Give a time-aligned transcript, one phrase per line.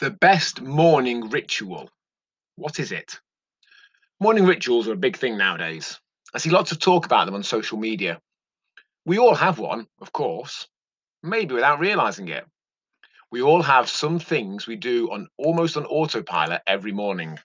[0.00, 1.90] The best morning ritual.
[2.56, 3.20] What is it?
[4.18, 6.00] Morning rituals are a big thing nowadays.
[6.32, 8.18] I see lots of talk about them on social media.
[9.04, 10.66] We all have one, of course,
[11.22, 12.46] maybe without realizing it.
[13.30, 17.38] We all have some things we do on almost on autopilot every morning.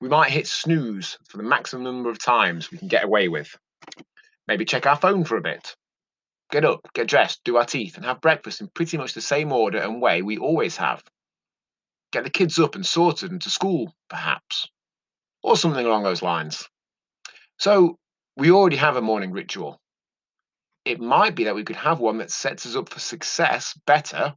[0.00, 3.52] We might hit snooze for the maximum number of times we can get away with.
[4.46, 5.74] Maybe check our phone for a bit.
[6.52, 9.50] Get up, get dressed, do our teeth, and have breakfast in pretty much the same
[9.50, 11.02] order and way we always have
[12.12, 14.68] get the kids up and sorted and to school, perhaps,
[15.42, 16.68] or something along those lines.
[17.58, 17.98] So
[18.36, 19.80] we already have a morning ritual.
[20.84, 24.34] It might be that we could have one that sets us up for success better,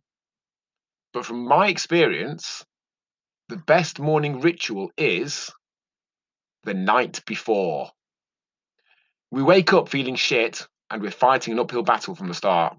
[1.13, 2.65] but from my experience,
[3.47, 5.51] the best morning ritual is
[6.63, 7.89] the night before.
[9.29, 12.75] We wake up feeling shit and we're fighting an uphill battle from the start.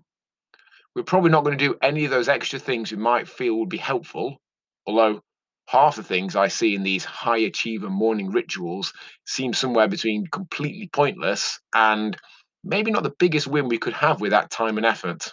[0.95, 3.71] We're probably not going to do any of those extra things we might feel would
[3.71, 4.39] be helpful
[4.87, 5.23] Although
[5.67, 8.93] half the things I see in these high achiever morning rituals
[9.27, 12.17] seem somewhere between completely pointless and
[12.65, 15.33] maybe not the biggest win we could have with that time and effort.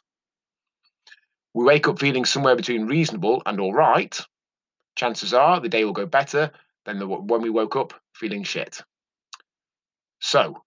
[1.53, 4.17] We wake up feeling somewhere between reasonable and all right.
[4.95, 6.51] Chances are the day will go better
[6.85, 8.81] than the, when we woke up feeling shit.
[10.19, 10.61] So,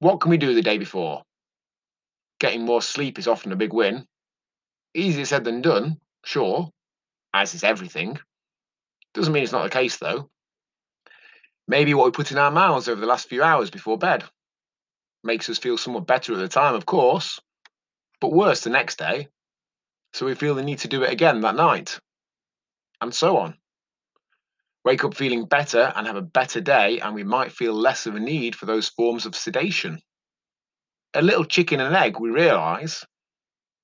[0.00, 1.22] what can we do the day before?
[2.40, 4.06] Getting more sleep is often a big win.
[4.94, 6.70] Easier said than done, sure,
[7.34, 8.18] as is everything.
[9.14, 10.30] Doesn't mean it's not the case, though.
[11.68, 14.24] Maybe what we put in our mouths over the last few hours before bed
[15.24, 17.40] makes us feel somewhat better at the time, of course,
[18.20, 19.28] but worse the next day.
[20.14, 21.98] So we feel the need to do it again that night,
[23.00, 23.56] and so on.
[24.84, 28.16] Wake up feeling better and have a better day, and we might feel less of
[28.16, 30.00] a need for those forms of sedation.
[31.14, 33.04] A little chicken and egg, we realise,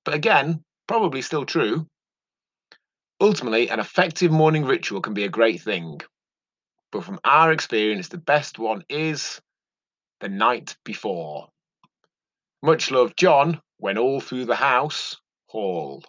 [0.03, 1.87] but again, probably still true.
[3.21, 5.99] Ultimately, an effective morning ritual can be a great thing,
[6.91, 9.41] but from our experience, the best one is
[10.21, 11.49] the night before.
[12.61, 15.17] Much love, John, when all through the house,
[15.47, 16.03] Hall.